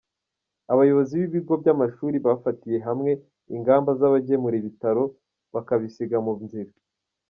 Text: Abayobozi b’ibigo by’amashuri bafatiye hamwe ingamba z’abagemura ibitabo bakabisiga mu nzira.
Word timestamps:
Abayobozi 0.73 1.13
b’ibigo 1.19 1.53
by’amashuri 1.61 2.17
bafatiye 2.27 2.77
hamwe 2.87 3.11
ingamba 3.55 3.89
z’abagemura 3.99 4.55
ibitabo 4.61 5.03
bakabisiga 5.53 6.17
mu 6.25 6.33
nzira. 6.43 6.71